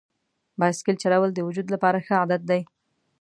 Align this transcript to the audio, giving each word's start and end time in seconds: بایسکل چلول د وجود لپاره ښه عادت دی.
بایسکل 0.59 0.95
چلول 1.03 1.29
د 1.33 1.39
وجود 1.47 1.67
لپاره 1.73 2.03
ښه 2.05 2.13
عادت 2.21 2.41
دی. 2.49 2.61